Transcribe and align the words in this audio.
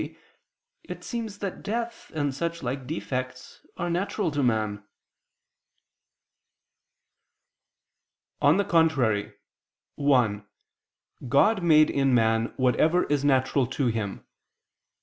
50, 0.01 0.17
it 0.85 1.03
seems 1.03 1.37
that 1.37 1.61
death 1.61 2.09
and 2.15 2.33
such 2.33 2.63
like 2.63 2.87
defects 2.87 3.63
are 3.77 3.87
natural 3.87 4.31
to 4.31 4.41
man. 4.41 4.83
On 8.41 8.57
the 8.57 8.65
contrary, 8.65 9.33
(1) 9.97 10.43
God 11.29 11.61
made 11.61 11.91
in 11.91 12.15
man 12.15 12.51
whatever 12.57 13.03
is 13.11 13.23
natural 13.23 13.67
to 13.67 13.89
him. 13.89 14.25